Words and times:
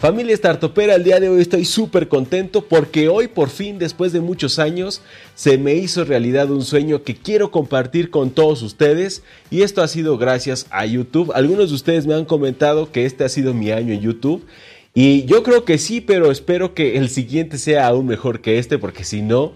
Familia 0.00 0.34
Startupera, 0.34 0.94
el 0.94 1.04
día 1.04 1.20
de 1.20 1.28
hoy 1.28 1.42
estoy 1.42 1.66
súper 1.66 2.08
contento 2.08 2.64
porque 2.64 3.10
hoy 3.10 3.28
por 3.28 3.50
fin, 3.50 3.78
después 3.78 4.14
de 4.14 4.22
muchos 4.22 4.58
años, 4.58 5.02
se 5.34 5.58
me 5.58 5.74
hizo 5.74 6.04
realidad 6.04 6.50
un 6.50 6.64
sueño 6.64 7.02
que 7.02 7.14
quiero 7.14 7.50
compartir 7.50 8.08
con 8.08 8.30
todos 8.30 8.62
ustedes 8.62 9.22
y 9.50 9.60
esto 9.60 9.82
ha 9.82 9.88
sido 9.88 10.16
gracias 10.16 10.66
a 10.70 10.86
YouTube. 10.86 11.32
Algunos 11.34 11.68
de 11.68 11.74
ustedes 11.74 12.06
me 12.06 12.14
han 12.14 12.24
comentado 12.24 12.90
que 12.90 13.04
este 13.04 13.24
ha 13.24 13.28
sido 13.28 13.52
mi 13.52 13.72
año 13.72 13.92
en 13.92 14.00
YouTube 14.00 14.46
y 14.94 15.26
yo 15.26 15.42
creo 15.42 15.66
que 15.66 15.76
sí, 15.76 16.00
pero 16.00 16.30
espero 16.30 16.72
que 16.72 16.96
el 16.96 17.10
siguiente 17.10 17.58
sea 17.58 17.86
aún 17.86 18.06
mejor 18.06 18.40
que 18.40 18.58
este 18.58 18.78
porque 18.78 19.04
si 19.04 19.20
no 19.20 19.52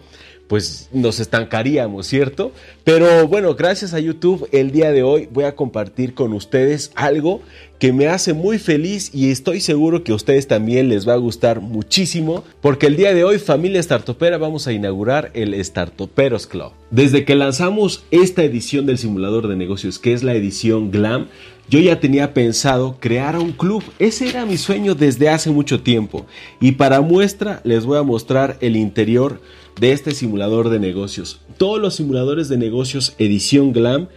pues 0.48 0.88
nos 0.92 1.20
estancaríamos, 1.20 2.06
¿cierto? 2.06 2.52
Pero 2.84 3.26
bueno, 3.28 3.54
gracias 3.54 3.94
a 3.94 4.00
YouTube 4.00 4.48
el 4.52 4.70
día 4.70 4.92
de 4.92 5.02
hoy 5.02 5.28
voy 5.32 5.44
a 5.44 5.56
compartir 5.56 6.14
con 6.14 6.32
ustedes 6.32 6.92
algo 6.94 7.40
que 7.78 7.92
me 7.92 8.06
hace 8.06 8.32
muy 8.32 8.58
feliz 8.58 9.10
y 9.12 9.30
estoy 9.30 9.60
seguro 9.60 10.04
que 10.04 10.12
a 10.12 10.14
ustedes 10.14 10.46
también 10.46 10.88
les 10.88 11.08
va 11.08 11.14
a 11.14 11.18
gustar 11.18 11.60
muchísimo 11.60 12.44
porque 12.60 12.86
el 12.86 12.96
día 12.96 13.14
de 13.14 13.24
hoy 13.24 13.38
familia 13.38 13.82
Startupera 13.82 14.38
vamos 14.38 14.66
a 14.66 14.72
inaugurar 14.72 15.30
el 15.34 15.62
Startuperos 15.62 16.46
Club. 16.46 16.72
Desde 16.90 17.24
que 17.24 17.34
lanzamos 17.34 18.04
esta 18.10 18.44
edición 18.44 18.86
del 18.86 18.98
simulador 18.98 19.48
de 19.48 19.56
negocios 19.56 19.98
que 19.98 20.12
es 20.12 20.22
la 20.22 20.34
edición 20.34 20.90
Glam, 20.90 21.28
yo 21.68 21.80
ya 21.80 21.98
tenía 21.98 22.34
pensado 22.34 22.98
crear 23.00 23.38
un 23.38 23.52
club. 23.52 23.82
Ese 23.98 24.28
era 24.28 24.44
mi 24.44 24.58
sueño 24.58 24.94
desde 24.94 25.30
hace 25.30 25.50
mucho 25.50 25.82
tiempo. 25.82 26.26
Y 26.60 26.72
para 26.72 27.00
muestra 27.00 27.60
les 27.64 27.86
voy 27.86 27.98
a 27.98 28.02
mostrar 28.02 28.58
el 28.60 28.76
interior 28.76 29.40
de 29.80 29.92
este 29.92 30.12
simulador 30.12 30.68
de 30.68 30.78
negocios. 30.78 31.40
Todos 31.58 31.80
los 31.80 31.94
simuladores 31.94 32.48
de 32.48 32.56
negocios 32.56 33.14
edición 33.18 33.72
Glam 33.72 34.08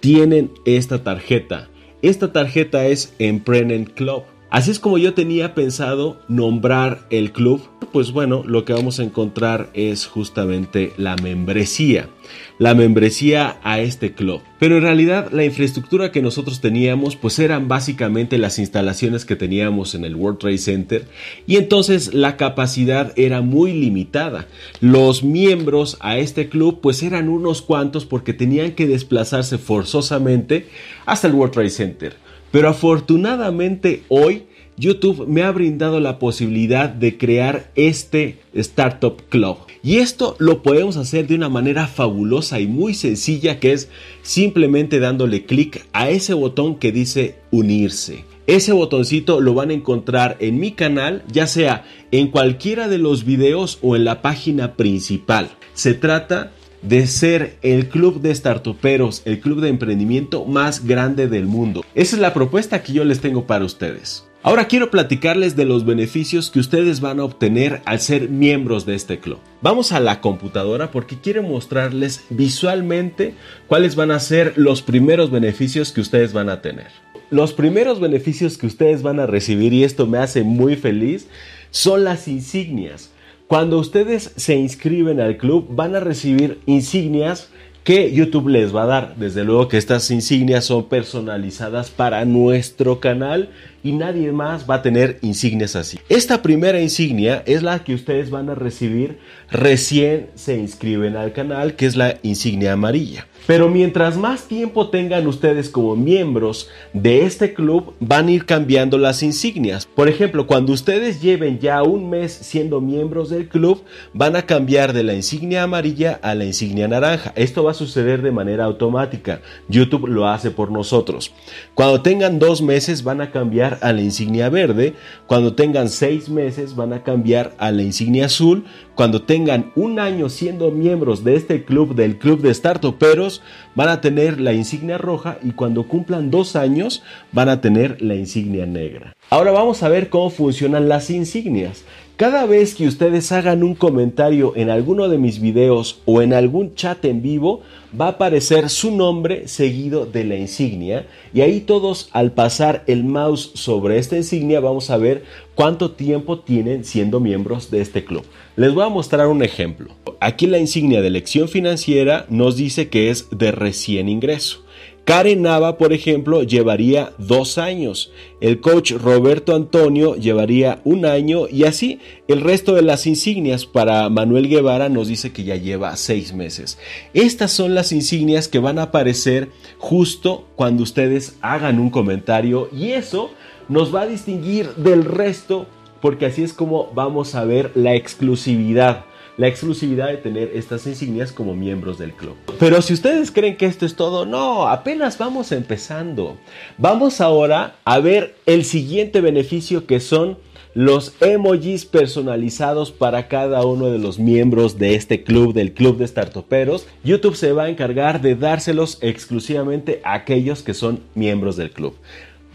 tienen 0.00 0.50
esta 0.64 1.02
tarjeta. 1.02 1.68
Esta 2.02 2.32
tarjeta 2.32 2.86
es 2.86 3.14
Emprenden 3.18 3.84
Club. 3.84 4.24
Así 4.52 4.70
es 4.70 4.78
como 4.78 4.98
yo 4.98 5.14
tenía 5.14 5.54
pensado 5.54 6.20
nombrar 6.28 7.06
el 7.08 7.32
club. 7.32 7.62
Pues 7.90 8.12
bueno, 8.12 8.44
lo 8.46 8.66
que 8.66 8.74
vamos 8.74 9.00
a 9.00 9.02
encontrar 9.02 9.70
es 9.72 10.04
justamente 10.04 10.92
la 10.98 11.16
membresía. 11.16 12.10
La 12.58 12.74
membresía 12.74 13.56
a 13.62 13.80
este 13.80 14.12
club. 14.12 14.42
Pero 14.60 14.76
en 14.76 14.82
realidad 14.82 15.30
la 15.32 15.46
infraestructura 15.46 16.12
que 16.12 16.20
nosotros 16.20 16.60
teníamos 16.60 17.16
pues 17.16 17.38
eran 17.38 17.66
básicamente 17.66 18.36
las 18.36 18.58
instalaciones 18.58 19.24
que 19.24 19.36
teníamos 19.36 19.94
en 19.94 20.04
el 20.04 20.16
World 20.16 20.40
Trade 20.40 20.58
Center 20.58 21.08
y 21.46 21.56
entonces 21.56 22.12
la 22.12 22.36
capacidad 22.36 23.14
era 23.16 23.40
muy 23.40 23.72
limitada. 23.72 24.48
Los 24.82 25.24
miembros 25.24 25.96
a 26.00 26.18
este 26.18 26.50
club 26.50 26.80
pues 26.82 27.02
eran 27.02 27.30
unos 27.30 27.62
cuantos 27.62 28.04
porque 28.04 28.34
tenían 28.34 28.72
que 28.72 28.86
desplazarse 28.86 29.56
forzosamente 29.56 30.66
hasta 31.06 31.28
el 31.28 31.32
World 31.32 31.54
Trade 31.54 31.70
Center. 31.70 32.31
Pero 32.52 32.68
afortunadamente 32.68 34.02
hoy 34.08 34.44
YouTube 34.76 35.26
me 35.26 35.42
ha 35.42 35.50
brindado 35.50 36.00
la 36.00 36.18
posibilidad 36.18 36.88
de 36.88 37.18
crear 37.18 37.70
este 37.74 38.38
Startup 38.54 39.20
Club. 39.28 39.56
Y 39.82 39.96
esto 39.96 40.36
lo 40.38 40.62
podemos 40.62 40.96
hacer 40.96 41.26
de 41.26 41.34
una 41.34 41.48
manera 41.48 41.86
fabulosa 41.86 42.60
y 42.60 42.66
muy 42.66 42.94
sencilla 42.94 43.58
que 43.58 43.72
es 43.72 43.88
simplemente 44.22 45.00
dándole 45.00 45.44
clic 45.44 45.86
a 45.92 46.10
ese 46.10 46.34
botón 46.34 46.76
que 46.76 46.92
dice 46.92 47.36
unirse. 47.50 48.24
Ese 48.46 48.72
botoncito 48.72 49.40
lo 49.40 49.54
van 49.54 49.70
a 49.70 49.74
encontrar 49.74 50.36
en 50.40 50.58
mi 50.58 50.72
canal, 50.72 51.22
ya 51.30 51.46
sea 51.46 51.84
en 52.10 52.28
cualquiera 52.28 52.88
de 52.88 52.98
los 52.98 53.24
videos 53.24 53.78
o 53.82 53.94
en 53.94 54.04
la 54.04 54.20
página 54.20 54.74
principal. 54.74 55.50
Se 55.74 55.94
trata 55.94 56.52
de 56.82 57.06
ser 57.06 57.56
el 57.62 57.88
club 57.88 58.20
de 58.20 58.34
startuperos, 58.34 59.22
el 59.24 59.40
club 59.40 59.60
de 59.60 59.68
emprendimiento 59.68 60.44
más 60.44 60.84
grande 60.84 61.28
del 61.28 61.46
mundo. 61.46 61.84
Esa 61.94 62.16
es 62.16 62.22
la 62.22 62.34
propuesta 62.34 62.82
que 62.82 62.92
yo 62.92 63.04
les 63.04 63.20
tengo 63.20 63.46
para 63.46 63.64
ustedes. 63.64 64.24
Ahora 64.44 64.66
quiero 64.66 64.90
platicarles 64.90 65.54
de 65.54 65.64
los 65.64 65.86
beneficios 65.86 66.50
que 66.50 66.58
ustedes 66.58 67.00
van 67.00 67.20
a 67.20 67.24
obtener 67.24 67.80
al 67.84 68.00
ser 68.00 68.28
miembros 68.28 68.84
de 68.84 68.96
este 68.96 69.20
club. 69.20 69.38
Vamos 69.60 69.92
a 69.92 70.00
la 70.00 70.20
computadora 70.20 70.90
porque 70.90 71.16
quiero 71.16 71.44
mostrarles 71.44 72.24
visualmente 72.28 73.34
cuáles 73.68 73.94
van 73.94 74.10
a 74.10 74.18
ser 74.18 74.54
los 74.56 74.82
primeros 74.82 75.30
beneficios 75.30 75.92
que 75.92 76.00
ustedes 76.00 76.32
van 76.32 76.48
a 76.48 76.60
tener. 76.60 76.88
Los 77.30 77.52
primeros 77.52 78.00
beneficios 78.00 78.58
que 78.58 78.66
ustedes 78.66 79.02
van 79.02 79.20
a 79.20 79.26
recibir, 79.26 79.72
y 79.72 79.84
esto 79.84 80.08
me 80.08 80.18
hace 80.18 80.42
muy 80.42 80.74
feliz, 80.74 81.28
son 81.70 82.02
las 82.02 82.26
insignias. 82.26 83.11
Cuando 83.52 83.78
ustedes 83.78 84.32
se 84.36 84.56
inscriben 84.56 85.20
al 85.20 85.36
club 85.36 85.66
van 85.68 85.94
a 85.94 86.00
recibir 86.00 86.60
insignias 86.64 87.50
que 87.84 88.10
YouTube 88.10 88.48
les 88.48 88.74
va 88.74 88.84
a 88.84 88.86
dar. 88.86 89.16
Desde 89.16 89.44
luego 89.44 89.68
que 89.68 89.76
estas 89.76 90.10
insignias 90.10 90.64
son 90.64 90.88
personalizadas 90.88 91.90
para 91.90 92.24
nuestro 92.24 92.98
canal 92.98 93.50
y 93.82 93.92
nadie 93.92 94.32
más 94.32 94.68
va 94.68 94.76
a 94.76 94.82
tener 94.82 95.18
insignias 95.22 95.76
así. 95.76 95.98
Esta 96.08 96.42
primera 96.42 96.80
insignia 96.80 97.42
es 97.46 97.62
la 97.62 97.82
que 97.84 97.94
ustedes 97.94 98.30
van 98.30 98.48
a 98.50 98.54
recibir 98.54 99.18
recién 99.50 100.30
se 100.34 100.58
inscriben 100.58 101.16
al 101.16 101.32
canal, 101.32 101.74
que 101.74 101.86
es 101.86 101.96
la 101.96 102.18
insignia 102.22 102.72
amarilla. 102.72 103.26
Pero 103.46 103.68
mientras 103.68 104.16
más 104.16 104.44
tiempo 104.44 104.88
tengan 104.90 105.26
ustedes 105.26 105.68
como 105.68 105.96
miembros 105.96 106.70
de 106.92 107.24
este 107.24 107.54
club, 107.54 107.94
van 107.98 108.28
a 108.28 108.30
ir 108.30 108.46
cambiando 108.46 108.98
las 108.98 109.22
insignias. 109.24 109.84
Por 109.84 110.08
ejemplo, 110.08 110.46
cuando 110.46 110.72
ustedes 110.72 111.20
lleven 111.20 111.58
ya 111.58 111.82
un 111.82 112.08
mes 112.08 112.32
siendo 112.32 112.80
miembros 112.80 113.30
del 113.30 113.48
club, 113.48 113.82
van 114.12 114.36
a 114.36 114.42
cambiar 114.42 114.92
de 114.92 115.02
la 115.02 115.14
insignia 115.14 115.64
amarilla 115.64 116.20
a 116.22 116.36
la 116.36 116.44
insignia 116.44 116.86
naranja. 116.86 117.32
Esto 117.34 117.64
va 117.64 117.72
a 117.72 117.74
suceder 117.74 118.22
de 118.22 118.30
manera 118.30 118.64
automática. 118.64 119.40
YouTube 119.68 120.06
lo 120.06 120.28
hace 120.28 120.52
por 120.52 120.70
nosotros. 120.70 121.32
Cuando 121.74 122.00
tengan 122.00 122.38
dos 122.38 122.62
meses, 122.62 123.02
van 123.02 123.20
a 123.20 123.32
cambiar 123.32 123.71
a 123.80 123.92
la 123.92 124.00
insignia 124.02 124.48
verde. 124.48 124.94
Cuando 125.26 125.54
tengan 125.54 125.88
seis 125.88 126.28
meses, 126.28 126.76
van 126.76 126.92
a 126.92 127.02
cambiar 127.02 127.52
a 127.58 127.70
la 127.70 127.82
insignia 127.82 128.26
azul. 128.26 128.64
Cuando 128.94 129.22
tengan 129.22 129.72
un 129.74 129.98
año 129.98 130.28
siendo 130.28 130.70
miembros 130.70 131.24
de 131.24 131.36
este 131.36 131.64
club, 131.64 131.94
del 131.94 132.18
club 132.18 132.42
de 132.42 132.52
startuperos, 132.52 133.42
van 133.74 133.88
a 133.88 134.00
tener 134.00 134.40
la 134.40 134.52
insignia 134.52 134.98
roja 134.98 135.38
y 135.42 135.52
cuando 135.52 135.88
cumplan 135.88 136.30
dos 136.30 136.56
años 136.56 137.02
van 137.32 137.48
a 137.48 137.60
tener 137.60 138.02
la 138.02 138.14
insignia 138.14 138.66
negra. 138.66 139.14
Ahora 139.30 139.50
vamos 139.50 139.82
a 139.82 139.88
ver 139.88 140.10
cómo 140.10 140.28
funcionan 140.28 140.88
las 140.88 141.08
insignias. 141.08 141.84
Cada 142.16 142.44
vez 142.44 142.74
que 142.74 142.86
ustedes 142.86 143.32
hagan 143.32 143.62
un 143.62 143.74
comentario 143.74 144.52
en 144.54 144.68
alguno 144.68 145.08
de 145.08 145.16
mis 145.16 145.40
videos 145.40 146.02
o 146.04 146.20
en 146.20 146.34
algún 146.34 146.74
chat 146.74 147.02
en 147.06 147.22
vivo, 147.22 147.62
va 147.98 148.06
a 148.06 148.10
aparecer 148.10 148.68
su 148.68 148.94
nombre 148.94 149.48
seguido 149.48 150.04
de 150.04 150.24
la 150.24 150.36
insignia 150.36 151.06
y 151.32 151.40
ahí 151.40 151.60
todos 151.60 152.10
al 152.12 152.32
pasar 152.32 152.84
el 152.86 153.02
mouse 153.02 153.52
sobre 153.54 153.98
esta 153.98 154.16
insignia 154.16 154.60
vamos 154.60 154.90
a 154.90 154.98
ver 154.98 155.24
cuánto 155.54 155.92
tiempo 155.92 156.38
tienen 156.38 156.84
siendo 156.84 157.18
miembros 157.18 157.70
de 157.70 157.80
este 157.80 158.04
club. 158.04 158.24
Les 158.56 158.74
voy 158.74 158.84
a 158.84 158.90
mostrar 158.90 159.26
un 159.28 159.42
ejemplo. 159.42 159.88
Aquí 160.20 160.46
la 160.46 160.58
insignia 160.58 161.00
de 161.00 161.08
elección 161.08 161.48
financiera 161.48 162.26
nos 162.28 162.56
dice 162.56 162.88
que 162.88 163.10
es 163.10 163.28
de 163.30 163.52
recién 163.52 164.10
ingreso. 164.10 164.61
Karen 165.04 165.42
Nava, 165.42 165.78
por 165.78 165.92
ejemplo, 165.92 166.44
llevaría 166.44 167.12
dos 167.18 167.58
años. 167.58 168.12
El 168.40 168.60
coach 168.60 168.92
Roberto 168.92 169.56
Antonio 169.56 170.14
llevaría 170.14 170.80
un 170.84 171.04
año 171.06 171.48
y 171.50 171.64
así 171.64 171.98
el 172.28 172.40
resto 172.40 172.74
de 172.74 172.82
las 172.82 173.06
insignias 173.06 173.66
para 173.66 174.08
Manuel 174.10 174.48
Guevara 174.48 174.88
nos 174.88 175.08
dice 175.08 175.32
que 175.32 175.42
ya 175.42 175.56
lleva 175.56 175.96
seis 175.96 176.32
meses. 176.32 176.78
Estas 177.14 177.50
son 177.50 177.74
las 177.74 177.90
insignias 177.90 178.46
que 178.46 178.60
van 178.60 178.78
a 178.78 178.84
aparecer 178.84 179.50
justo 179.78 180.46
cuando 180.54 180.84
ustedes 180.84 181.36
hagan 181.40 181.80
un 181.80 181.90
comentario 181.90 182.68
y 182.72 182.90
eso 182.92 183.30
nos 183.68 183.92
va 183.92 184.02
a 184.02 184.06
distinguir 184.06 184.68
del 184.76 185.04
resto 185.04 185.66
porque 186.00 186.26
así 186.26 186.42
es 186.42 186.52
como 186.52 186.92
vamos 186.94 187.34
a 187.34 187.44
ver 187.44 187.72
la 187.74 187.94
exclusividad 187.94 189.04
la 189.36 189.48
exclusividad 189.48 190.08
de 190.08 190.18
tener 190.18 190.50
estas 190.54 190.86
insignias 190.86 191.32
como 191.32 191.54
miembros 191.54 191.98
del 191.98 192.12
club. 192.12 192.36
Pero 192.58 192.82
si 192.82 192.92
ustedes 192.94 193.30
creen 193.30 193.56
que 193.56 193.66
esto 193.66 193.86
es 193.86 193.96
todo, 193.96 194.26
no, 194.26 194.68
apenas 194.68 195.18
vamos 195.18 195.52
empezando. 195.52 196.36
Vamos 196.78 197.20
ahora 197.20 197.76
a 197.84 197.98
ver 197.98 198.34
el 198.46 198.64
siguiente 198.64 199.20
beneficio 199.20 199.86
que 199.86 200.00
son 200.00 200.38
los 200.74 201.14
emojis 201.20 201.84
personalizados 201.84 202.92
para 202.92 203.28
cada 203.28 203.64
uno 203.66 203.90
de 203.90 203.98
los 203.98 204.18
miembros 204.18 204.78
de 204.78 204.94
este 204.94 205.22
club, 205.22 205.52
del 205.52 205.74
club 205.74 205.98
de 205.98 206.08
startuperos. 206.08 206.86
YouTube 207.04 207.36
se 207.36 207.52
va 207.52 207.64
a 207.64 207.68
encargar 207.68 208.22
de 208.22 208.36
dárselos 208.36 208.98
exclusivamente 209.02 210.00
a 210.04 210.14
aquellos 210.14 210.62
que 210.62 210.72
son 210.72 211.00
miembros 211.14 211.56
del 211.56 211.72
club. 211.72 211.94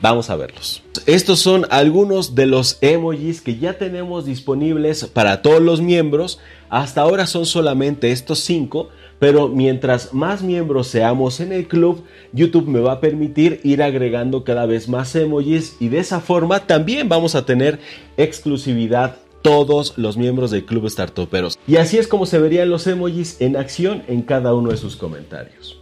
Vamos 0.02 0.30
a 0.30 0.36
verlos. 0.36 0.84
Estos 1.08 1.40
son 1.40 1.66
algunos 1.72 2.36
de 2.36 2.46
los 2.46 2.78
emojis 2.82 3.42
que 3.42 3.58
ya 3.58 3.74
tenemos 3.74 4.26
disponibles 4.26 5.06
para 5.06 5.42
todos 5.42 5.62
los 5.62 5.82
miembros. 5.82 6.40
Hasta 6.70 7.02
ahora 7.02 7.26
son 7.26 7.48
solamente 7.48 8.12
estos 8.12 8.40
cinco, 8.40 8.90
pero 9.18 9.48
mientras 9.48 10.14
más 10.14 10.44
miembros 10.44 10.88
seamos 10.88 11.40
en 11.40 11.52
el 11.52 11.68
club, 11.68 12.04
YouTube 12.32 12.68
me 12.68 12.80
va 12.80 12.94
a 12.94 13.00
permitir 13.00 13.60
ir 13.64 13.82
agregando 13.82 14.44
cada 14.44 14.68
vez 14.68 14.88
más 14.88 15.16
emojis 15.16 15.78
y 15.80 15.88
de 15.88 16.00
esa 16.00 16.20
forma 16.20 16.60
también 16.68 17.10
vamos 17.10 17.34
a 17.34 17.46
tener 17.46 17.80
exclusividad 18.18 19.16
todos 19.42 19.98
los 19.98 20.18
miembros 20.18 20.52
del 20.52 20.66
club 20.66 20.88
startuperos. 20.90 21.58
Y 21.68 21.78
así 21.78 21.98
es 21.98 22.08
como 22.08 22.26
se 22.26 22.38
verían 22.38 22.70
los 22.70 22.86
emojis 22.86 23.42
en 23.42 23.56
acción 23.56 24.04
en 24.08 24.22
cada 24.22 24.54
uno 24.54 24.70
de 24.70 24.78
sus 24.78 24.96
comentarios. 24.96 25.80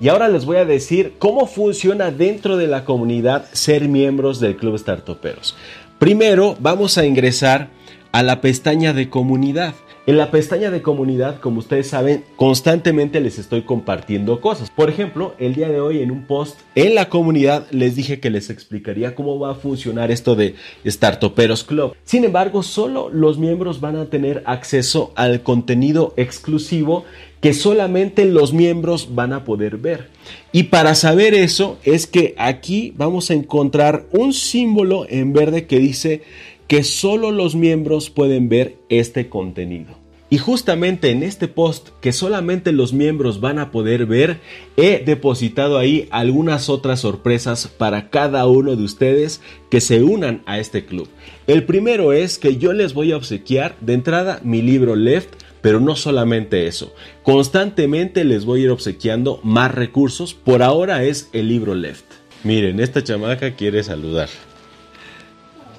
Y 0.00 0.08
ahora 0.08 0.28
les 0.28 0.44
voy 0.44 0.58
a 0.58 0.64
decir 0.64 1.14
cómo 1.18 1.46
funciona 1.46 2.10
dentro 2.12 2.56
de 2.56 2.68
la 2.68 2.84
comunidad 2.84 3.46
ser 3.52 3.88
miembros 3.88 4.38
del 4.38 4.56
Club 4.56 4.78
Startuperos. 4.78 5.56
Primero 5.98 6.56
vamos 6.60 6.98
a 6.98 7.04
ingresar 7.04 7.70
a 8.12 8.22
la 8.22 8.40
pestaña 8.40 8.92
de 8.92 9.10
comunidad. 9.10 9.74
En 10.08 10.16
la 10.16 10.30
pestaña 10.30 10.70
de 10.70 10.80
comunidad, 10.80 11.38
como 11.38 11.58
ustedes 11.58 11.88
saben, 11.88 12.24
constantemente 12.36 13.20
les 13.20 13.38
estoy 13.38 13.64
compartiendo 13.64 14.40
cosas. 14.40 14.70
Por 14.70 14.88
ejemplo, 14.88 15.34
el 15.38 15.54
día 15.54 15.68
de 15.68 15.82
hoy 15.82 16.00
en 16.00 16.10
un 16.10 16.24
post 16.24 16.58
en 16.74 16.94
la 16.94 17.10
comunidad 17.10 17.66
les 17.72 17.94
dije 17.94 18.18
que 18.18 18.30
les 18.30 18.48
explicaría 18.48 19.14
cómo 19.14 19.38
va 19.38 19.50
a 19.50 19.54
funcionar 19.54 20.10
esto 20.10 20.34
de 20.34 20.54
Startuperos 20.86 21.62
Club. 21.62 21.94
Sin 22.04 22.24
embargo, 22.24 22.62
solo 22.62 23.10
los 23.10 23.36
miembros 23.36 23.82
van 23.82 23.96
a 23.96 24.06
tener 24.06 24.42
acceso 24.46 25.12
al 25.14 25.42
contenido 25.42 26.14
exclusivo 26.16 27.04
que 27.42 27.52
solamente 27.52 28.24
los 28.24 28.54
miembros 28.54 29.14
van 29.14 29.34
a 29.34 29.44
poder 29.44 29.76
ver. 29.76 30.08
Y 30.52 30.64
para 30.64 30.94
saber 30.94 31.34
eso 31.34 31.76
es 31.84 32.06
que 32.06 32.34
aquí 32.38 32.94
vamos 32.96 33.30
a 33.30 33.34
encontrar 33.34 34.06
un 34.12 34.32
símbolo 34.32 35.04
en 35.06 35.34
verde 35.34 35.66
que 35.66 35.78
dice 35.78 36.22
que 36.68 36.84
solo 36.84 37.32
los 37.32 37.56
miembros 37.56 38.10
pueden 38.10 38.48
ver 38.48 38.76
este 38.90 39.28
contenido. 39.28 39.96
Y 40.30 40.36
justamente 40.36 41.10
en 41.10 41.22
este 41.22 41.48
post 41.48 41.88
que 42.02 42.12
solamente 42.12 42.72
los 42.72 42.92
miembros 42.92 43.40
van 43.40 43.58
a 43.58 43.70
poder 43.70 44.04
ver, 44.04 44.40
he 44.76 45.02
depositado 45.02 45.78
ahí 45.78 46.06
algunas 46.10 46.68
otras 46.68 47.00
sorpresas 47.00 47.66
para 47.66 48.10
cada 48.10 48.46
uno 48.46 48.76
de 48.76 48.84
ustedes 48.84 49.40
que 49.70 49.80
se 49.80 50.02
unan 50.02 50.42
a 50.44 50.58
este 50.58 50.84
club. 50.84 51.08
El 51.46 51.64
primero 51.64 52.12
es 52.12 52.36
que 52.36 52.58
yo 52.58 52.74
les 52.74 52.92
voy 52.92 53.12
a 53.12 53.16
obsequiar 53.16 53.74
de 53.80 53.94
entrada 53.94 54.40
mi 54.44 54.60
libro 54.60 54.96
Left, 54.96 55.30
pero 55.62 55.80
no 55.80 55.96
solamente 55.96 56.66
eso. 56.66 56.92
Constantemente 57.22 58.24
les 58.24 58.44
voy 58.44 58.60
a 58.60 58.64
ir 58.64 58.70
obsequiando 58.70 59.40
más 59.42 59.74
recursos. 59.74 60.34
Por 60.34 60.62
ahora 60.62 61.04
es 61.04 61.30
el 61.32 61.48
libro 61.48 61.74
Left. 61.74 62.04
Miren, 62.44 62.80
esta 62.80 63.02
chamaca 63.02 63.56
quiere 63.56 63.82
saludar. 63.82 64.28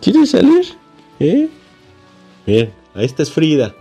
¿Quiere 0.02 0.26
salir? 0.26 0.66
¿Eh? 1.20 1.50
Bien, 2.46 2.72
esta 2.96 3.24
es 3.24 3.32
Frida, 3.32 3.76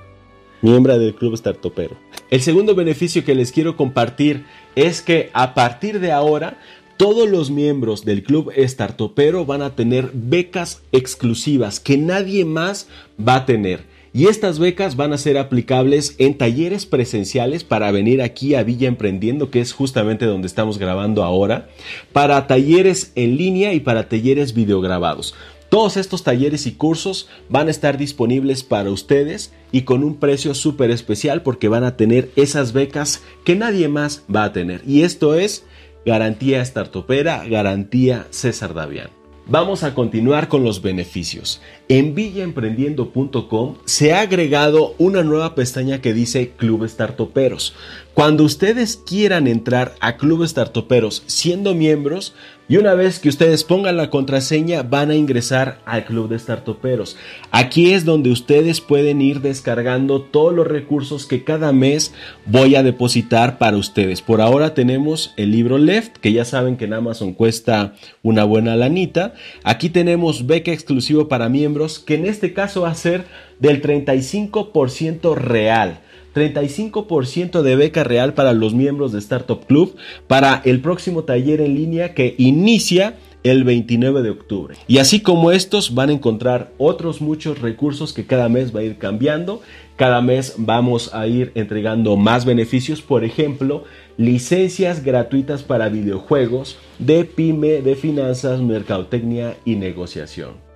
miembro 0.63 0.99
del 0.99 1.15
Club 1.15 1.37
Startupero. 1.37 1.97
El 2.31 2.41
segundo 2.41 2.75
beneficio 2.75 3.25
que 3.25 3.37
les 3.37 3.53
quiero 3.53 3.77
compartir 3.77 4.45
es 4.75 5.01
que 5.01 5.31
a 5.33 5.55
partir 5.55 6.01
de 6.01 6.11
ahora 6.11 6.59
todos 6.97 7.29
los 7.29 7.51
miembros 7.51 8.05
del 8.05 8.25
Club 8.25 8.53
Startupero 8.57 9.47
van 9.47 9.63
a 9.63 9.77
tener 9.77 10.11
becas 10.13 10.83
exclusivas 10.91 11.79
que 11.79 11.97
nadie 11.97 12.45
más 12.45 12.89
va 13.17 13.37
a 13.37 13.47
tener. 13.47 13.85
Y 14.13 14.27
estas 14.27 14.59
becas 14.59 14.97
van 14.97 15.13
a 15.13 15.19
ser 15.19 15.39
aplicables 15.39 16.17
en 16.19 16.37
talleres 16.37 16.87
presenciales 16.87 17.63
para 17.63 17.93
venir 17.93 18.23
aquí 18.23 18.57
a 18.57 18.65
Villa 18.65 18.89
Emprendiendo, 18.89 19.51
que 19.51 19.61
es 19.61 19.73
justamente 19.73 20.25
donde 20.25 20.49
estamos 20.49 20.79
grabando 20.79 21.23
ahora, 21.23 21.69
para 22.13 22.47
talleres 22.49 23.13
en 23.15 23.37
línea 23.37 23.75
y 23.75 23.81
para 23.81 24.09
talleres 24.09 24.55
videograbados. 24.55 25.35
Todos 25.69 25.99
estos 25.99 26.25
talleres 26.25 26.67
y 26.67 26.73
cursos 26.73 27.29
van 27.51 27.69
a 27.69 27.71
estar 27.71 27.99
disponibles 27.99 28.63
para 28.63 28.91
ustedes 28.91 29.53
y 29.71 29.83
con 29.83 30.03
un 30.03 30.17
precio 30.17 30.55
súper 30.55 30.91
especial 30.91 31.43
porque 31.43 31.69
van 31.69 31.85
a 31.85 31.97
tener 31.97 32.31
esas 32.37 32.73
becas 32.73 33.23
que 33.45 33.55
nadie 33.55 33.89
más 33.89 34.25
va 34.35 34.45
a 34.45 34.53
tener. 34.53 34.83
Y 34.87 35.03
esto 35.03 35.35
es 35.35 35.67
garantía 36.07 36.65
startupera, 36.65 37.45
garantía 37.47 38.27
César 38.31 38.73
Davián. 38.73 39.11
Vamos 39.51 39.83
a 39.83 39.95
continuar 39.95 40.49
con 40.49 40.63
los 40.63 40.83
beneficios. 40.83 41.63
En 41.89 42.15
villaemprendiendo.com 42.15 43.77
se 43.87 44.13
ha 44.13 44.21
agregado 44.21 44.95
una 44.99 45.23
nueva 45.23 45.55
pestaña 45.55 46.03
que 46.03 46.13
dice 46.13 46.51
Club 46.51 46.87
Startuperos. 46.87 47.75
Cuando 48.19 48.43
ustedes 48.43 48.97
quieran 48.97 49.47
entrar 49.47 49.95
a 50.01 50.17
Club 50.17 50.45
Startuperos 50.45 51.23
siendo 51.27 51.77
miembros, 51.77 52.35
y 52.69 52.77
una 52.77 52.95
vez 52.95 53.21
que 53.21 53.29
ustedes 53.29 53.63
pongan 53.63 53.97
la 53.97 54.11
contraseña, 54.11 54.83
van 54.83 55.13
a 55.13 55.15
ingresar 55.15 55.79
al 55.85 56.05
Club 56.05 56.29
de 56.29 56.37
Startuperos. 56.37 57.17
Aquí 57.53 57.93
es 57.93 58.05
donde 58.05 58.33
ustedes 58.33 58.81
pueden 58.81 59.21
ir 59.21 59.41
descargando 59.41 60.21
todos 60.21 60.53
los 60.53 60.67
recursos 60.67 61.27
que 61.27 61.45
cada 61.45 61.73
mes 61.73 62.13
voy 62.45 62.75
a 62.75 62.83
depositar 62.83 63.57
para 63.57 63.77
ustedes. 63.77 64.21
Por 64.21 64.41
ahora 64.41 64.75
tenemos 64.75 65.33
el 65.37 65.53
libro 65.53 65.79
Left, 65.79 66.17
que 66.17 66.33
ya 66.33 66.45
saben 66.45 66.77
que 66.77 66.87
en 66.87 66.95
Amazon 66.95 67.35
cuesta 67.35 67.95
una 68.25 68.43
buena 68.43 68.75
lanita. 68.75 69.35
Aquí 69.63 69.91
tenemos 69.91 70.49
beca 70.49 70.73
exclusivo 70.73 71.29
para 71.29 71.49
miembros, 71.49 72.01
que 72.01 72.17
en 72.17 72.27
este 72.27 72.53
caso 72.53 72.81
va 72.81 72.91
a 72.91 72.97
ser 72.97 73.27
del 73.61 73.81
35% 73.81 75.37
real. 75.37 76.01
35% 76.39 77.63
de 77.63 77.77
beca 77.77 78.05
real 78.05 78.35
para 78.35 78.53
los 78.53 78.75
miembros 78.75 79.13
de 79.13 79.19
Startup 79.19 79.65
Club 79.67 79.97
para 80.27 80.63
el 80.65 80.81
próximo 80.81 81.25
taller 81.25 81.61
en 81.61 81.75
línea 81.75 82.15
que 82.15 82.35
inicia 82.39 83.17
el 83.43 83.65
29 83.65 84.23
de 84.23 84.31
octubre. 84.31 84.77
Y 84.87 84.99
así 84.99 85.21
como 85.21 85.53
estos 85.53 85.95
van 85.95 86.11
a 86.11 86.13
encontrar 86.13 86.73
otros 86.79 87.21
muchos 87.21 87.61
recursos 87.61 88.13
que 88.13 88.27
cada 88.27 88.49
mes 88.49 88.75
va 88.75 88.81
a 88.81 88.85
ir 88.85 88.99
cambiando. 88.99 89.63
Cada 89.97 90.21
mes 90.21 90.55
vamos 90.59 91.13
a 91.15 91.27
ir 91.27 91.53
entregando 91.55 92.17
más 92.17 92.45
beneficios, 92.45 93.03
por 93.03 93.25
ejemplo, 93.25 93.85
licencias 94.17 95.03
gratuitas 95.03 95.63
para 95.63 95.89
videojuegos 95.89 96.79
de 96.99 97.25
pyme, 97.25 97.83
de 97.83 97.97
finanzas, 97.97 98.61
mercadotecnia 98.61 99.57
y 99.65 99.77
negociación. 99.77 100.69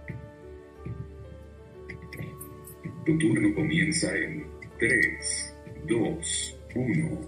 Tu 3.04 3.18
turno 3.18 3.54
comienza 3.54 4.08
en 4.16 4.46
3, 4.78 5.51
2, 5.88 6.56
1. 6.74 7.20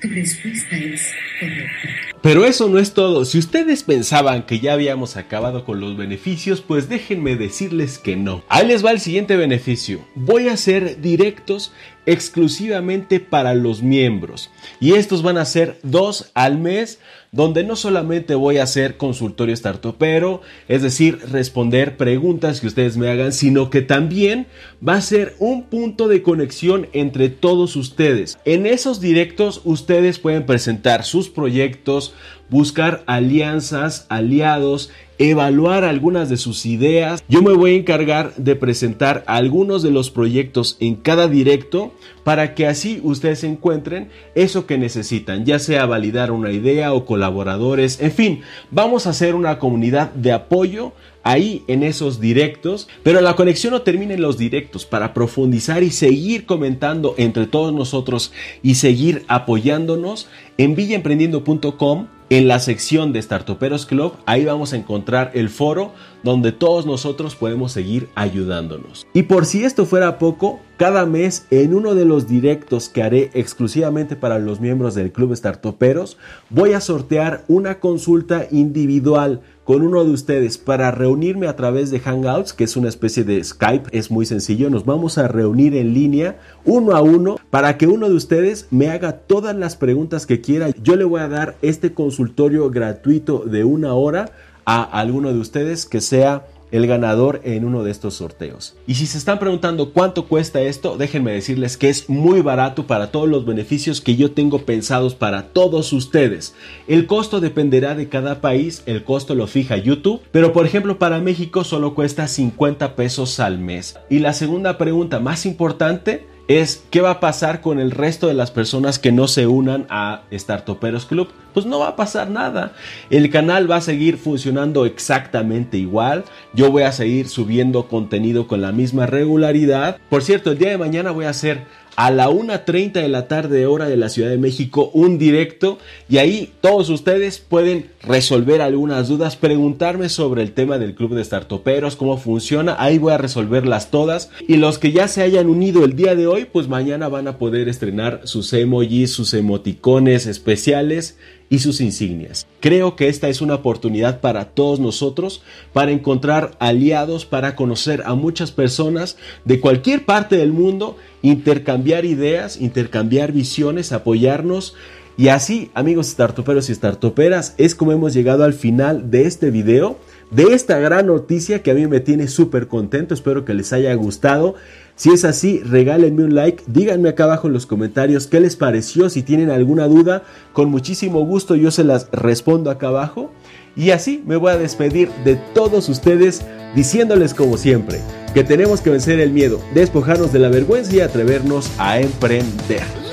Tu 0.00 0.08
respuesta 0.08 0.76
es 0.76 1.14
correcta. 1.40 2.13
Pero 2.24 2.46
eso 2.46 2.70
no 2.70 2.78
es 2.78 2.94
todo. 2.94 3.26
Si 3.26 3.38
ustedes 3.38 3.82
pensaban 3.82 4.44
que 4.46 4.58
ya 4.58 4.72
habíamos 4.72 5.18
acabado 5.18 5.66
con 5.66 5.78
los 5.78 5.94
beneficios, 5.94 6.62
pues 6.62 6.88
déjenme 6.88 7.36
decirles 7.36 7.98
que 7.98 8.16
no. 8.16 8.42
Ahí 8.48 8.66
les 8.66 8.82
va 8.82 8.92
el 8.92 9.00
siguiente 9.00 9.36
beneficio. 9.36 10.00
Voy 10.14 10.48
a 10.48 10.54
hacer 10.54 11.02
directos 11.02 11.70
exclusivamente 12.06 13.20
para 13.20 13.54
los 13.54 13.82
miembros. 13.82 14.50
Y 14.80 14.94
estos 14.94 15.22
van 15.22 15.36
a 15.36 15.44
ser 15.44 15.78
dos 15.82 16.30
al 16.34 16.58
mes 16.58 16.98
donde 17.32 17.64
no 17.64 17.74
solamente 17.74 18.36
voy 18.36 18.58
a 18.58 18.62
hacer 18.62 18.96
consultorio 18.96 19.56
startupero, 19.56 20.40
es 20.68 20.82
decir, 20.82 21.18
responder 21.32 21.96
preguntas 21.96 22.60
que 22.60 22.68
ustedes 22.68 22.96
me 22.96 23.10
hagan, 23.10 23.32
sino 23.32 23.70
que 23.70 23.82
también 23.82 24.46
va 24.86 24.94
a 24.94 25.00
ser 25.00 25.34
un 25.40 25.64
punto 25.64 26.06
de 26.06 26.22
conexión 26.22 26.86
entre 26.92 27.30
todos 27.30 27.74
ustedes. 27.74 28.38
En 28.44 28.66
esos 28.66 29.00
directos 29.00 29.62
ustedes 29.64 30.20
pueden 30.20 30.46
presentar 30.46 31.02
sus 31.02 31.28
proyectos, 31.28 32.13
buscar 32.50 33.02
alianzas, 33.06 34.06
aliados, 34.08 34.90
evaluar 35.18 35.84
algunas 35.84 36.28
de 36.28 36.36
sus 36.36 36.66
ideas. 36.66 37.22
Yo 37.28 37.42
me 37.42 37.52
voy 37.52 37.72
a 37.72 37.78
encargar 37.78 38.34
de 38.36 38.56
presentar 38.56 39.24
algunos 39.26 39.82
de 39.82 39.90
los 39.90 40.10
proyectos 40.10 40.76
en 40.80 40.96
cada 40.96 41.28
directo 41.28 41.92
para 42.24 42.54
que 42.54 42.66
así 42.66 43.00
ustedes 43.02 43.44
encuentren 43.44 44.08
eso 44.34 44.66
que 44.66 44.78
necesitan, 44.78 45.44
ya 45.44 45.58
sea 45.58 45.86
validar 45.86 46.32
una 46.32 46.52
idea 46.52 46.92
o 46.92 47.04
colaboradores, 47.04 48.00
en 48.00 48.12
fin, 48.12 48.40
vamos 48.70 49.06
a 49.06 49.10
hacer 49.10 49.34
una 49.34 49.58
comunidad 49.58 50.10
de 50.14 50.32
apoyo 50.32 50.92
ahí 51.24 51.64
en 51.68 51.82
esos 51.82 52.20
directos, 52.20 52.86
pero 53.02 53.20
la 53.20 53.34
conexión 53.34 53.72
no 53.72 53.82
termina 53.82 54.14
en 54.14 54.22
los 54.22 54.38
directos, 54.38 54.84
para 54.84 55.14
profundizar 55.14 55.82
y 55.82 55.90
seguir 55.90 56.44
comentando 56.44 57.14
entre 57.16 57.46
todos 57.46 57.72
nosotros 57.72 58.32
y 58.62 58.74
seguir 58.74 59.24
apoyándonos 59.26 60.28
en 60.58 60.74
villaemprendiendo.com 60.74 62.06
en 62.30 62.48
la 62.48 62.58
sección 62.58 63.12
de 63.12 63.20
Startuperos 63.20 63.84
Club, 63.84 64.14
ahí 64.24 64.44
vamos 64.44 64.72
a 64.72 64.76
encontrar 64.76 65.30
el 65.34 65.50
foro 65.50 65.92
donde 66.22 66.52
todos 66.52 66.86
nosotros 66.86 67.36
podemos 67.36 67.70
seguir 67.70 68.08
ayudándonos. 68.14 69.06
Y 69.12 69.24
por 69.24 69.44
si 69.44 69.62
esto 69.62 69.84
fuera 69.84 70.18
poco, 70.18 70.60
cada 70.78 71.04
mes 71.06 71.46
en 71.50 71.74
uno 71.74 71.94
de 71.94 72.06
los 72.06 72.26
directos 72.26 72.88
que 72.88 73.02
haré 73.02 73.30
exclusivamente 73.34 74.16
para 74.16 74.38
los 74.38 74.58
miembros 74.58 74.94
del 74.94 75.12
Club 75.12 75.36
Startuperos, 75.36 76.16
voy 76.50 76.72
a 76.72 76.80
sortear 76.80 77.44
una 77.46 77.78
consulta 77.78 78.46
individual 78.50 79.42
con 79.64 79.82
uno 79.82 80.04
de 80.04 80.10
ustedes 80.10 80.58
para 80.58 80.90
reunirme 80.90 81.46
a 81.46 81.56
través 81.56 81.90
de 81.90 82.00
Hangouts, 82.00 82.52
que 82.52 82.64
es 82.64 82.76
una 82.76 82.88
especie 82.88 83.24
de 83.24 83.42
Skype, 83.42 83.88
es 83.92 84.10
muy 84.10 84.26
sencillo, 84.26 84.68
nos 84.68 84.84
vamos 84.84 85.16
a 85.16 85.28
reunir 85.28 85.74
en 85.74 85.94
línea 85.94 86.38
uno 86.64 86.94
a 86.94 87.00
uno 87.00 87.36
para 87.50 87.78
que 87.78 87.86
uno 87.86 88.08
de 88.08 88.14
ustedes 88.14 88.66
me 88.70 88.90
haga 88.90 89.12
todas 89.12 89.56
las 89.56 89.76
preguntas 89.76 90.26
que 90.26 90.40
Yo 90.82 90.96
le 90.96 91.04
voy 91.04 91.20
a 91.20 91.28
dar 91.28 91.56
este 91.62 91.94
consultorio 91.94 92.70
gratuito 92.70 93.44
de 93.46 93.64
una 93.64 93.94
hora 93.94 94.32
a 94.64 94.82
alguno 94.82 95.32
de 95.32 95.38
ustedes 95.38 95.86
que 95.86 96.00
sea 96.00 96.46
el 96.74 96.88
ganador 96.88 97.40
en 97.44 97.64
uno 97.64 97.84
de 97.84 97.92
estos 97.92 98.14
sorteos. 98.14 98.74
Y 98.84 98.96
si 98.96 99.06
se 99.06 99.16
están 99.16 99.38
preguntando 99.38 99.92
cuánto 99.92 100.26
cuesta 100.26 100.60
esto, 100.60 100.96
déjenme 100.96 101.30
decirles 101.30 101.76
que 101.76 101.88
es 101.88 102.08
muy 102.08 102.40
barato 102.40 102.88
para 102.88 103.12
todos 103.12 103.28
los 103.28 103.46
beneficios 103.46 104.00
que 104.00 104.16
yo 104.16 104.32
tengo 104.32 104.60
pensados 104.64 105.14
para 105.14 105.50
todos 105.52 105.92
ustedes. 105.92 106.52
El 106.88 107.06
costo 107.06 107.40
dependerá 107.40 107.94
de 107.94 108.08
cada 108.08 108.40
país, 108.40 108.82
el 108.86 109.04
costo 109.04 109.36
lo 109.36 109.46
fija 109.46 109.76
YouTube, 109.76 110.20
pero 110.32 110.52
por 110.52 110.66
ejemplo 110.66 110.98
para 110.98 111.20
México 111.20 111.62
solo 111.62 111.94
cuesta 111.94 112.26
50 112.26 112.96
pesos 112.96 113.38
al 113.38 113.58
mes. 113.58 113.96
Y 114.10 114.18
la 114.18 114.32
segunda 114.32 114.76
pregunta 114.76 115.20
más 115.20 115.46
importante 115.46 116.26
es 116.48 116.84
qué 116.90 117.00
va 117.00 117.10
a 117.10 117.20
pasar 117.20 117.60
con 117.60 117.78
el 117.78 117.90
resto 117.90 118.26
de 118.26 118.34
las 118.34 118.50
personas 118.50 118.98
que 118.98 119.12
no 119.12 119.28
se 119.28 119.46
unan 119.46 119.86
a 119.88 120.22
Startuperos 120.32 121.06
Club. 121.06 121.28
Pues 121.54 121.66
no 121.66 121.78
va 121.78 121.88
a 121.88 121.96
pasar 121.96 122.30
nada. 122.30 122.72
El 123.10 123.30
canal 123.30 123.70
va 123.70 123.76
a 123.76 123.80
seguir 123.80 124.18
funcionando 124.18 124.86
exactamente 124.86 125.78
igual. 125.78 126.24
Yo 126.52 126.70
voy 126.70 126.82
a 126.82 126.92
seguir 126.92 127.28
subiendo 127.28 127.86
contenido 127.88 128.46
con 128.46 128.60
la 128.60 128.72
misma 128.72 129.06
regularidad. 129.06 129.98
Por 130.10 130.22
cierto, 130.22 130.50
el 130.50 130.58
día 130.58 130.70
de 130.70 130.78
mañana 130.78 131.12
voy 131.12 131.26
a 131.26 131.30
hacer 131.30 131.62
a 131.96 132.10
la 132.10 132.28
1.30 132.28 132.92
de 132.92 133.08
la 133.08 133.28
tarde 133.28 133.66
hora 133.66 133.86
de 133.86 133.96
la 133.96 134.08
Ciudad 134.08 134.30
de 134.30 134.38
México 134.38 134.90
un 134.94 135.18
directo. 135.18 135.78
Y 136.08 136.18
ahí 136.18 136.52
todos 136.60 136.90
ustedes 136.90 137.38
pueden 137.38 137.90
resolver 138.02 138.60
algunas 138.60 139.08
dudas, 139.08 139.36
preguntarme 139.36 140.08
sobre 140.08 140.42
el 140.42 140.52
tema 140.52 140.78
del 140.78 140.94
club 140.94 141.14
de 141.14 141.24
startuperos, 141.24 141.96
cómo 141.96 142.18
funciona, 142.18 142.76
ahí 142.78 142.98
voy 142.98 143.12
a 143.12 143.18
resolverlas 143.18 143.90
todas. 143.90 144.30
Y 144.46 144.56
los 144.56 144.78
que 144.78 144.92
ya 144.92 145.08
se 145.08 145.22
hayan 145.22 145.48
unido 145.48 145.84
el 145.84 145.96
día 145.96 146.14
de 146.14 146.26
hoy, 146.26 146.46
pues 146.50 146.68
mañana 146.68 147.08
van 147.08 147.28
a 147.28 147.38
poder 147.38 147.68
estrenar 147.68 148.22
sus 148.24 148.52
emojis, 148.52 149.12
sus 149.12 149.34
emoticones 149.34 150.26
especiales 150.26 151.16
y 151.54 151.60
sus 151.60 151.80
insignias. 151.80 152.46
Creo 152.58 152.96
que 152.96 153.08
esta 153.08 153.28
es 153.28 153.40
una 153.40 153.54
oportunidad 153.54 154.20
para 154.20 154.46
todos 154.46 154.80
nosotros 154.80 155.42
para 155.72 155.92
encontrar 155.92 156.56
aliados, 156.58 157.26
para 157.26 157.54
conocer 157.54 158.02
a 158.06 158.14
muchas 158.14 158.50
personas 158.50 159.16
de 159.44 159.60
cualquier 159.60 160.04
parte 160.04 160.36
del 160.36 160.52
mundo, 160.52 160.96
intercambiar 161.22 162.04
ideas, 162.06 162.60
intercambiar 162.60 163.30
visiones, 163.30 163.92
apoyarnos. 163.92 164.74
Y 165.16 165.28
así, 165.28 165.70
amigos 165.74 166.08
startuperos 166.08 166.68
y 166.70 166.74
startuperas, 166.74 167.54
es 167.56 167.74
como 167.74 167.92
hemos 167.92 168.14
llegado 168.14 168.42
al 168.42 168.52
final 168.52 169.10
de 169.10 169.26
este 169.26 169.50
video, 169.50 169.96
de 170.32 170.54
esta 170.54 170.78
gran 170.80 171.06
noticia 171.06 171.62
que 171.62 171.70
a 171.70 171.74
mí 171.74 171.86
me 171.86 172.00
tiene 172.00 172.26
súper 172.26 172.66
contento. 172.66 173.14
Espero 173.14 173.44
que 173.44 173.54
les 173.54 173.72
haya 173.72 173.94
gustado. 173.94 174.56
Si 174.96 175.10
es 175.10 175.24
así, 175.24 175.60
regálenme 175.60 176.24
un 176.24 176.34
like, 176.34 176.64
díganme 176.66 177.10
acá 177.10 177.24
abajo 177.24 177.46
en 177.46 177.52
los 177.52 177.66
comentarios 177.66 178.26
qué 178.26 178.40
les 178.40 178.56
pareció, 178.56 179.08
si 179.08 179.22
tienen 179.22 179.50
alguna 179.50 179.86
duda, 179.86 180.24
con 180.52 180.70
muchísimo 180.70 181.24
gusto 181.24 181.54
yo 181.54 181.70
se 181.70 181.84
las 181.84 182.08
respondo 182.10 182.70
acá 182.70 182.88
abajo. 182.88 183.30
Y 183.76 183.90
así 183.90 184.22
me 184.26 184.36
voy 184.36 184.52
a 184.52 184.58
despedir 184.58 185.10
de 185.24 185.36
todos 185.54 185.88
ustedes 185.88 186.42
diciéndoles 186.74 187.34
como 187.34 187.56
siempre 187.56 188.00
que 188.34 188.42
tenemos 188.42 188.80
que 188.80 188.90
vencer 188.90 189.20
el 189.20 189.30
miedo, 189.30 189.60
despojarnos 189.74 190.32
de 190.32 190.40
la 190.40 190.48
vergüenza 190.48 190.94
y 190.94 191.00
atrevernos 191.00 191.70
a 191.78 192.00
emprender. 192.00 193.03